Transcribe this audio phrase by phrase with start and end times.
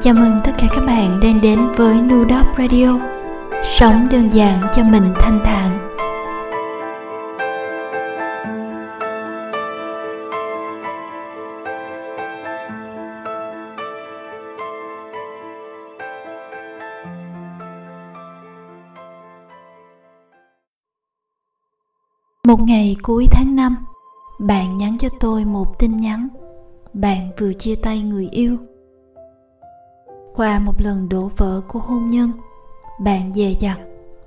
[0.00, 2.98] Chào mừng tất cả các bạn đang đến với Nudop Radio.
[3.62, 5.88] Sống đơn giản cho mình thanh thản.
[22.46, 23.76] Một ngày cuối tháng 5
[24.38, 26.28] Bạn nhắn cho tôi một tin nhắn.
[26.92, 28.58] Bạn vừa chia tay người yêu.
[30.34, 32.32] Qua một lần đổ vỡ của hôn nhân,
[32.98, 33.78] Bạn dè dặt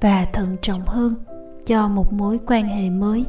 [0.00, 1.14] và thận trọng hơn
[1.66, 3.24] cho một mối quan hệ mới.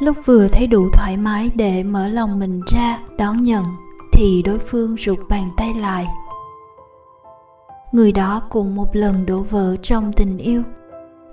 [0.00, 3.64] Lúc vừa thấy đủ thoải mái để mở lòng mình ra, đón nhận,
[4.12, 6.06] thì đối phương rụt bàn tay lại.
[7.92, 10.62] Người đó cùng một lần đổ vỡ trong tình yêu.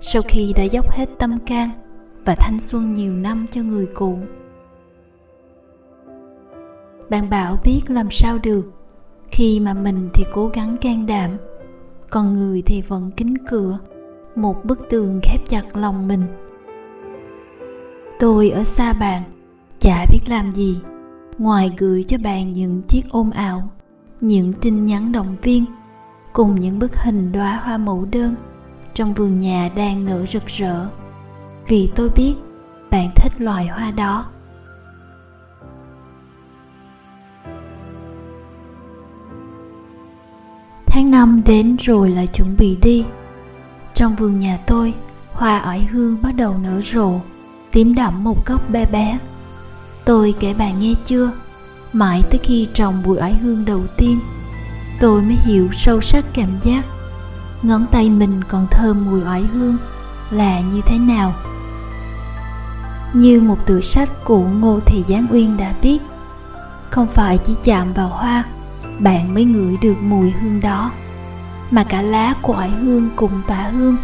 [0.00, 1.68] Sau khi đã dốc hết tâm can
[2.24, 4.18] và thanh xuân nhiều năm cho người cũ
[7.12, 8.72] bạn bảo biết làm sao được.
[9.30, 11.30] Khi mà mình thì cố gắng can đảm,
[12.10, 13.78] còn người thì vẫn kính cửa,
[14.36, 16.22] một bức tường khép chặt lòng mình.
[18.18, 19.22] Tôi ở xa bạn,
[19.80, 20.80] chả biết làm gì.
[21.38, 23.68] Ngoài gửi cho bạn những chiếc ôm ảo,
[24.20, 25.64] những tin nhắn động viên,
[26.32, 28.34] cùng những bức hình đóa hoa mẫu đơn
[28.94, 30.86] trong vườn nhà đang nở rực rỡ.
[31.68, 32.34] Vì tôi biết
[32.90, 34.26] bạn thích loài hoa đó.
[41.02, 43.04] Tháng năm đến rồi lại chuẩn bị đi.
[43.94, 44.94] Trong vườn nhà tôi,
[45.32, 47.20] hoa ỏi hương bắt đầu nở rộ,
[47.72, 49.18] tím đậm một góc bé bé.
[50.04, 51.30] Tôi kể bạn nghe chưa?
[51.92, 54.18] Mãi tới khi trồng bụi ải hương đầu tiên,
[55.00, 56.84] tôi mới hiểu sâu sắc cảm giác.
[57.62, 59.76] Ngón tay mình còn thơm mùi ỏi hương
[60.30, 61.34] là như thế nào?
[63.12, 65.98] Như một tựa sách của ngô thị giáng uyên đã viết,
[66.90, 68.44] không phải chỉ chạm vào hoa
[69.02, 70.92] bạn mới ngửi được mùi hương đó,
[71.70, 73.96] mà cả lá của hương cùng tỏa hương.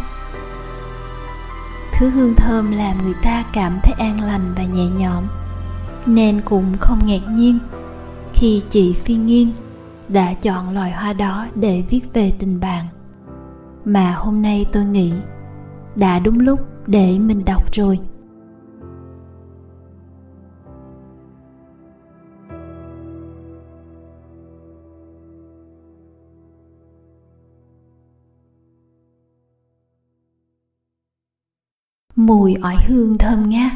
[1.93, 5.23] Thứ hương thơm làm người ta cảm thấy an lành và nhẹ nhõm,
[6.05, 7.59] nên cũng không ngạc nhiên
[8.33, 9.47] khi chị phi nghiên
[10.09, 12.85] đã chọn loài hoa đó để viết về tình bạn.
[13.85, 15.13] Mà hôm nay tôi nghĩ
[15.95, 17.99] đã đúng lúc để mình đọc rồi.
[32.49, 33.71] Mùi ỏi hương thơm ngát.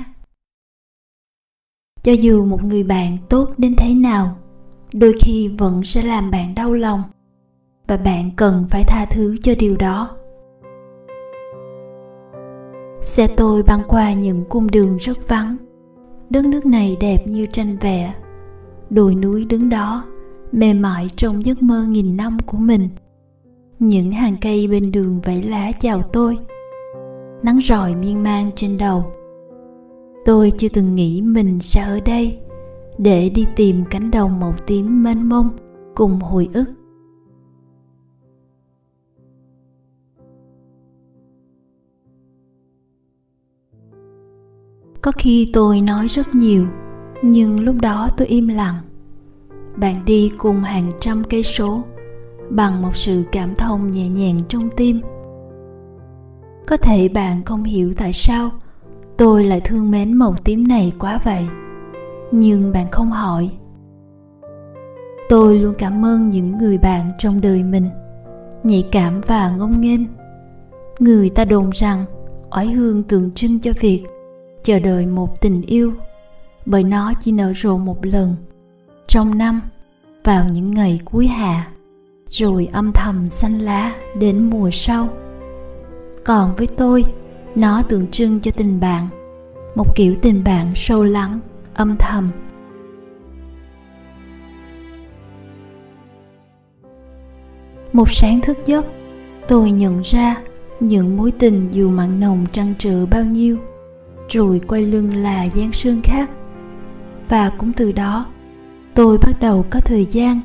[2.03, 4.37] Cho dù một người bạn tốt đến thế nào,
[4.93, 7.03] đôi khi vẫn sẽ làm bạn đau lòng
[7.87, 10.17] và bạn cần phải tha thứ cho điều đó.
[13.01, 15.57] Xe tôi băng qua những cung đường rất vắng.
[16.29, 18.13] Đất nước này đẹp như tranh vẽ.
[18.89, 20.05] Đồi núi đứng đó,
[20.51, 22.89] mềm mại trong giấc mơ nghìn năm của mình.
[23.79, 26.37] Những hàng cây bên đường vẫy lá chào tôi
[27.43, 29.05] nắng rọi miên man trên đầu.
[30.25, 32.39] Tôi chưa từng nghĩ mình sẽ ở đây
[32.97, 35.49] để đi tìm cánh đồng màu tím mênh mông
[35.95, 36.65] cùng hồi ức.
[45.01, 46.65] Có khi tôi nói rất nhiều,
[47.23, 48.75] nhưng lúc đó tôi im lặng.
[49.75, 51.83] Bạn đi cùng hàng trăm cây số
[52.49, 55.01] bằng một sự cảm thông nhẹ nhàng trong tim
[56.67, 58.51] có thể bạn không hiểu tại sao
[59.17, 61.45] tôi lại thương mến màu tím này quá vậy.
[62.31, 63.49] Nhưng bạn không hỏi.
[65.29, 67.89] Tôi luôn cảm ơn những người bạn trong đời mình,
[68.63, 70.01] nhạy cảm và ngông nghênh.
[70.99, 72.05] Người ta đồn rằng
[72.51, 74.03] oải hương tượng trưng cho việc
[74.63, 75.93] chờ đợi một tình yêu,
[76.65, 78.35] bởi nó chỉ nở rộ một lần
[79.07, 79.61] trong năm
[80.23, 81.67] vào những ngày cuối hạ,
[82.29, 85.09] rồi âm thầm xanh lá đến mùa sau
[86.25, 87.05] còn với tôi,
[87.55, 89.07] nó tượng trưng cho tình bạn,
[89.75, 91.39] một kiểu tình bạn sâu lắng,
[91.73, 92.31] âm thầm.
[97.93, 98.85] Một sáng thức giấc,
[99.47, 100.35] tôi nhận ra
[100.79, 103.57] những mối tình dù mặn nồng trăn trở bao nhiêu,
[104.29, 106.29] rồi quay lưng là gian sương khác.
[107.29, 108.25] Và cũng từ đó,
[108.93, 110.39] tôi bắt đầu có thời gian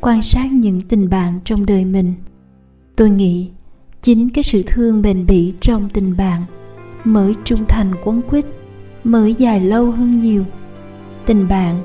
[0.00, 2.14] quan sát những tình bạn trong đời mình.
[2.96, 3.50] Tôi nghĩ
[4.04, 6.42] chính cái sự thương bền bỉ trong tình bạn,
[7.04, 8.44] mới trung thành quấn quýt,
[9.04, 10.44] mới dài lâu hơn nhiều.
[11.26, 11.80] Tình bạn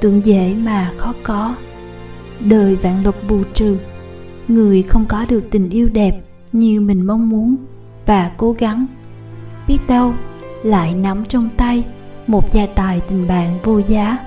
[0.00, 1.54] tưởng dễ mà khó có.
[2.40, 3.76] Đời vạn luật bù trừ,
[4.48, 6.12] người không có được tình yêu đẹp
[6.52, 7.56] như mình mong muốn
[8.06, 8.86] và cố gắng.
[9.68, 10.14] Biết đâu
[10.62, 11.84] lại nắm trong tay
[12.26, 14.18] một gia tài tình bạn vô giá.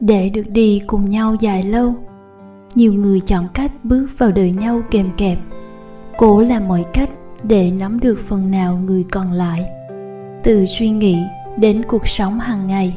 [0.00, 1.94] Để được đi cùng nhau dài lâu.
[2.74, 5.38] Nhiều người chọn cách bước vào đời nhau kèm kẹp.
[6.16, 7.10] Cố làm mọi cách
[7.42, 9.66] để nắm được phần nào người còn lại.
[10.42, 11.16] Từ suy nghĩ
[11.58, 12.96] đến cuộc sống hàng ngày.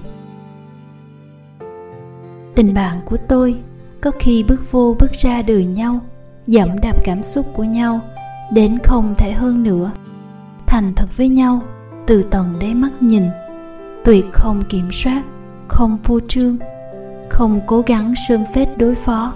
[2.55, 3.55] Tình bạn của tôi
[4.01, 5.99] có khi bước vô bước ra đời nhau
[6.47, 7.99] dẫm đạp cảm xúc của nhau
[8.53, 9.91] đến không thể hơn nữa.
[10.65, 11.61] Thành thật với nhau,
[12.07, 13.23] từ tầng đáy mắt nhìn,
[14.05, 15.23] tuyệt không kiểm soát,
[15.67, 16.57] không phô trương
[17.31, 19.33] không cố gắng sơn phết đối phó.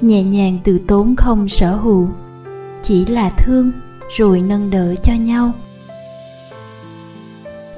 [0.00, 2.08] Nhẹ nhàng từ tốn không sở hữu,
[2.82, 3.72] chỉ là thương
[4.16, 5.52] rồi nâng đỡ cho nhau.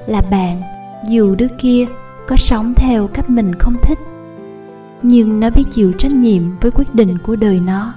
[0.07, 0.61] Là bạn,
[1.09, 1.85] dù đứa kia
[2.27, 3.99] có sống theo cách mình không thích,
[5.01, 7.93] nhưng nó biết chịu trách nhiệm với quyết định của đời nó.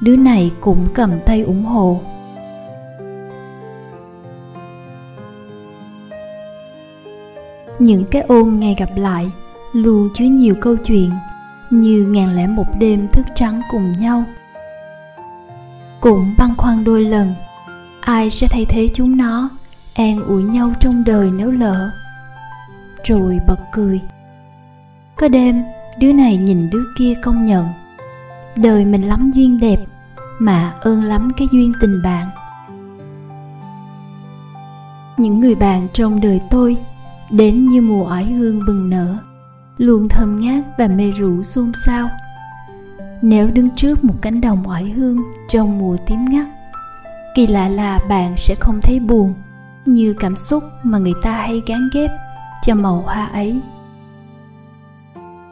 [0.00, 2.00] Đứa này cũng cầm tay ủng hộ.
[7.78, 9.30] Những cái ôm ngày gặp lại
[9.72, 11.10] luôn chứa nhiều câu chuyện
[11.70, 14.24] như ngàn lẻ một đêm thức trắng cùng nhau.
[16.00, 17.34] Cũng băn khoăn đôi lần,
[18.00, 19.48] ai sẽ thay thế chúng nó,
[19.94, 21.90] an ủi nhau trong đời nếu lỡ?
[23.04, 24.00] Rồi bật cười.
[25.16, 25.62] Có đêm,
[25.98, 27.66] đứa này nhìn đứa kia công nhận.
[28.56, 29.78] Đời mình lắm duyên đẹp,
[30.38, 32.26] mà ơn lắm cái duyên tình bạn.
[35.16, 36.76] Những người bạn trong đời tôi
[37.30, 39.16] đến như mùa ải hương bừng nở
[39.78, 42.10] luôn thơm ngát và mê rượu xôn xao.
[43.22, 46.46] Nếu đứng trước một cánh đồng oải hương trong mùa tím ngắt,
[47.34, 49.34] kỳ lạ là bạn sẽ không thấy buồn
[49.86, 52.10] như cảm xúc mà người ta hay gán ghép
[52.62, 53.60] cho màu hoa ấy.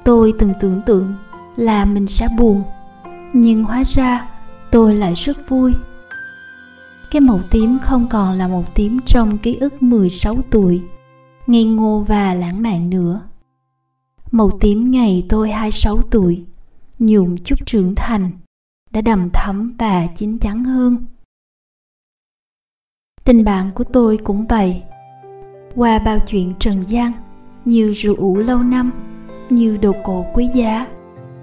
[0.04, 1.14] Tôi từng tưởng tượng
[1.56, 2.62] là mình sẽ buồn,
[3.32, 4.28] nhưng hóa ra
[4.70, 5.72] tôi lại rất vui.
[7.10, 10.82] Cái màu tím không còn là màu tím trong ký ức 16 tuổi,
[11.46, 13.20] ngây ngô và lãng mạn nữa
[14.36, 16.44] màu tím ngày tôi 26 tuổi,
[16.98, 18.30] nhuộm chút trưởng thành,
[18.90, 21.06] đã đầm thắm và chín chắn hơn.
[23.24, 24.82] Tình bạn của tôi cũng vậy.
[25.74, 27.12] Qua bao chuyện trần gian
[27.64, 28.90] nhiều rượu ủ lâu năm,
[29.50, 30.86] như đồ cổ quý giá,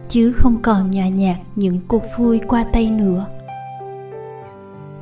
[0.10, 3.25] chứ không còn nhòa nhạt những cuộc vui qua tay nữa.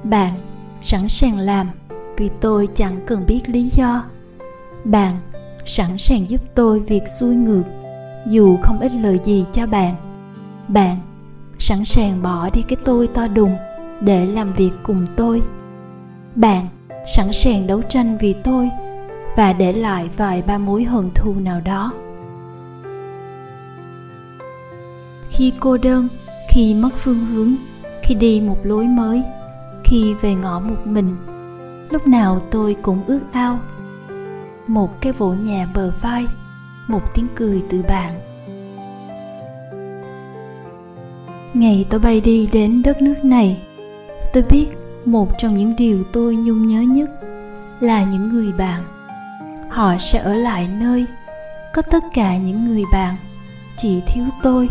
[0.04, 0.34] Bạn
[0.82, 1.70] sẵn sàng làm
[2.18, 4.06] vì tôi chẳng cần biết lý do.
[4.84, 5.18] Bạn
[5.66, 7.81] sẵn sàng giúp tôi việc xuôi ngược
[8.28, 9.96] dù không ít lời gì cho bạn.
[10.68, 10.96] Bạn
[11.60, 13.56] sẵn sàng bỏ đi cái tôi to đùng
[14.02, 15.42] để làm việc cùng tôi.
[16.36, 16.68] Bạn
[17.16, 18.70] sẵn sàng đấu tranh vì tôi
[19.38, 21.94] và để lại vài ba mối hận thù nào đó.
[25.30, 26.08] Khi cô đơn,
[26.50, 27.56] khi mất phương hướng,
[28.04, 29.24] khi đi một lối mới,
[29.84, 31.16] khi về ngõ một mình,
[31.90, 33.60] lúc nào tôi cũng ước ao.
[34.68, 36.26] Một cái vỗ nhà bờ vai
[36.92, 38.22] một tiếng cười từ bạn.
[41.54, 43.58] Ngày tôi bay đi đến đất nước này,
[44.34, 44.68] tôi biết
[45.06, 47.10] một trong những điều tôi nhung nhớ nhất
[47.80, 48.84] là những người bạn.
[49.70, 51.06] Họ sẽ ở lại nơi
[51.74, 53.16] có tất cả những người bạn,
[53.78, 54.70] chỉ thiếu tôi.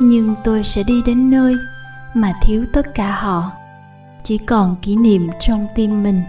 [0.00, 1.54] Nhưng tôi sẽ đi đến nơi
[2.14, 3.52] mà thiếu tất cả họ,
[4.24, 6.22] chỉ còn kỷ niệm trong tim mình.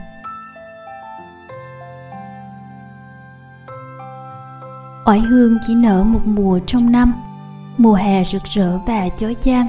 [5.10, 7.14] Oải hương chỉ nở một mùa trong năm.
[7.78, 9.68] Mùa hè rực rỡ và chói chang.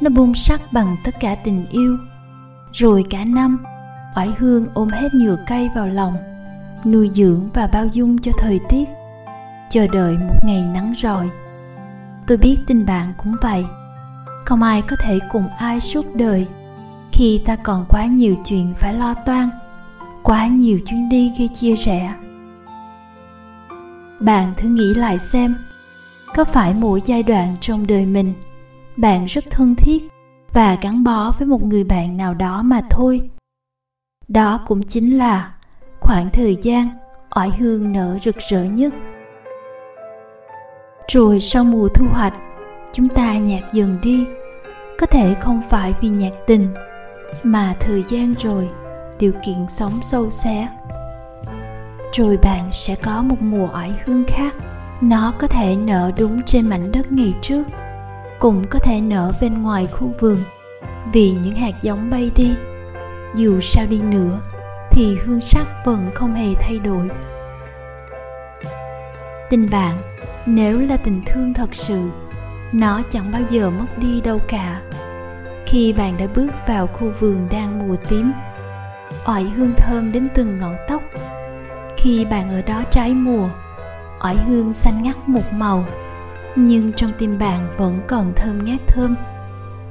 [0.00, 1.96] Nó bung sắc bằng tất cả tình yêu.
[2.72, 3.58] Rồi cả năm,
[4.16, 6.16] oải hương ôm hết nhựa cây vào lòng,
[6.84, 8.88] nuôi dưỡng và bao dung cho thời tiết.
[9.70, 11.28] Chờ đợi một ngày nắng rọi.
[12.26, 13.64] Tôi biết tình bạn cũng vậy.
[14.44, 16.46] Không ai có thể cùng ai suốt đời.
[17.12, 19.48] Khi ta còn quá nhiều chuyện phải lo toan,
[20.22, 22.14] quá nhiều chuyến đi gây chia rẽ
[24.20, 25.54] bạn thử nghĩ lại xem,
[26.34, 28.32] có phải mỗi giai đoạn trong đời mình,
[28.96, 30.02] bạn rất thân thiết
[30.52, 33.30] và gắn bó với một người bạn nào đó mà thôi?
[34.28, 35.54] Đó cũng chính là
[36.00, 36.88] khoảng thời gian
[37.36, 38.94] oải hương nở rực rỡ nhất.
[41.08, 42.34] Rồi sau mùa thu hoạch,
[42.92, 44.26] chúng ta nhạt dần đi.
[44.98, 46.68] Có thể không phải vì nhạc tình,
[47.42, 48.68] mà thời gian rồi,
[49.18, 50.68] điều kiện sống sâu xé
[52.16, 54.54] rồi bạn sẽ có một mùa oải hương khác.
[55.00, 57.62] Nó có thể nở đúng trên mảnh đất ngày trước,
[58.38, 60.38] cũng có thể nở bên ngoài khu vườn.
[61.12, 62.54] Vì những hạt giống bay đi,
[63.34, 64.40] dù sao đi nữa,
[64.90, 67.08] thì hương sắc vẫn không hề thay đổi.
[69.50, 69.98] Tình bạn,
[70.46, 72.00] nếu là tình thương thật sự,
[72.72, 74.80] nó chẳng bao giờ mất đi đâu cả.
[75.66, 78.32] Khi bạn đã bước vào khu vườn đang mùa tím,
[79.26, 81.02] oải hương thơm đến từng ngọn tóc
[82.04, 83.48] khi bạn ở đó trái mùa
[84.18, 85.84] ỏi hương xanh ngắt một màu,
[86.56, 89.16] nhưng trong tim bạn vẫn còn thơm ngát thơm.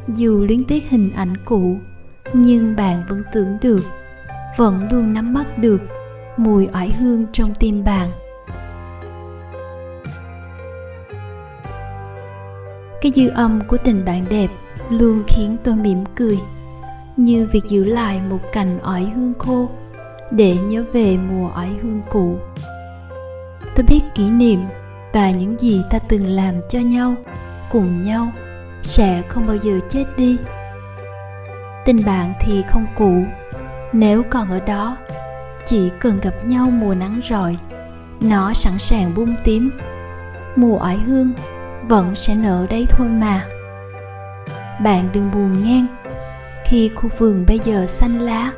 [0.08, 1.78] Dù luyến tiếc hình ảnh cũ,
[2.34, 3.82] nhưng bạn vẫn tưởng được,
[4.58, 5.82] vẫn luôn nắm bắt được
[6.38, 8.12] mùi oải hương trong tim bạn.
[13.02, 14.50] Cái dư âm của tình bạn đẹp
[14.90, 16.40] luôn khiến tôi mỉm cười,
[17.18, 19.70] như việc giữ lại một cành ỏi hương khô
[20.36, 22.38] để nhớ về mùa ỏi hương cũ.
[23.76, 24.60] Tôi biết kỷ niệm
[25.14, 27.16] và những gì ta từng làm cho nhau,
[27.72, 28.32] cùng nhau,
[28.82, 30.38] sẽ không bao giờ chết đi.
[31.86, 33.24] Tình bạn thì không cũ.
[33.94, 34.98] Nếu còn ở đó,
[35.66, 37.58] chỉ cần gặp nhau mùa nắng rọi,
[38.20, 39.72] nó sẵn sàng bung tím.
[40.56, 41.32] Mùa ỏi hương
[41.88, 43.46] vẫn sẽ nở đấy thôi mà.
[44.84, 45.88] Bạn đừng buồn ngang
[46.66, 48.52] khi khu vườn bây giờ xanh lá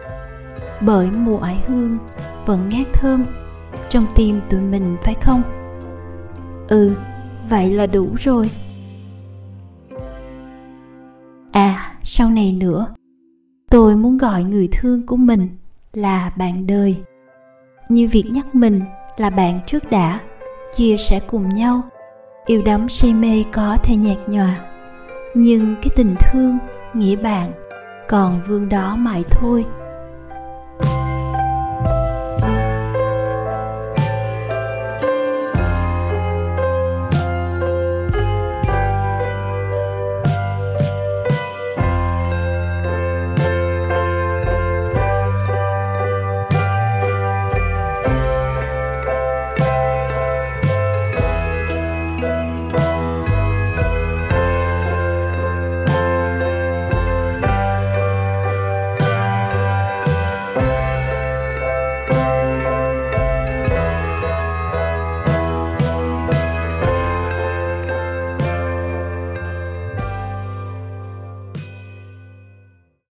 [0.81, 1.97] bởi mùa ải hương
[2.45, 3.25] vẫn ngát thơm
[3.89, 5.41] trong tim tụi mình, phải không?
[6.67, 6.95] Ừ
[7.49, 8.49] vậy là đủ rồi.
[11.51, 12.87] À sau này nữa,
[13.69, 15.47] tôi muốn gọi người thương của mình
[15.93, 16.95] là bạn đời.
[17.89, 18.81] Như việc nhắc mình
[19.17, 20.19] là bạn trước đã,
[20.75, 21.81] chia sẻ cùng nhau,
[22.45, 24.57] yêu đắm say mê có thể nhạt nhòa.
[25.35, 26.57] Nhưng cái tình thương
[26.93, 27.51] nghĩa bạn
[28.07, 29.65] còn vương đó mãi thôi.